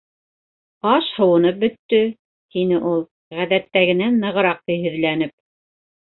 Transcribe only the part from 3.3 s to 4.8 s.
ғәҙәттәгенән нығыраҡ